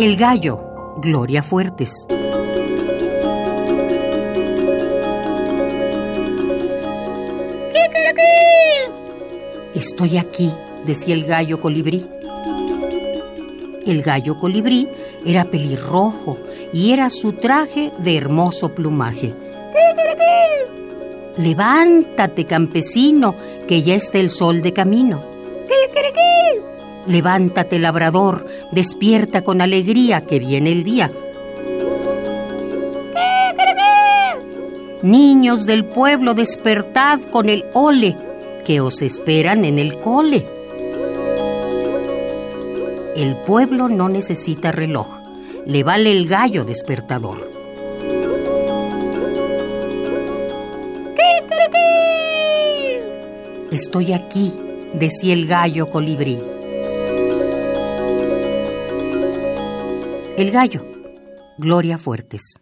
[0.00, 2.06] El gallo, Gloria Fuertes.
[9.74, 10.50] Estoy aquí,
[10.86, 12.06] decía el gallo colibrí.
[13.84, 14.88] El gallo colibrí
[15.26, 16.38] era pelirrojo
[16.72, 19.34] y era su traje de hermoso plumaje.
[21.36, 23.36] Levántate, campesino,
[23.68, 25.30] que ya está el sol de camino.
[27.06, 31.10] Levántate, labrador, despierta con alegría que viene el día.
[35.02, 38.16] Niños del pueblo, despertad con el ole
[38.64, 40.46] que os esperan en el cole.
[43.16, 45.08] El pueblo no necesita reloj,
[45.64, 47.50] le vale el gallo despertador.
[53.70, 54.52] Estoy aquí,
[54.92, 56.38] decía el gallo colibrí.
[60.36, 60.82] El gallo,
[61.58, 62.60] Gloria Fuertes.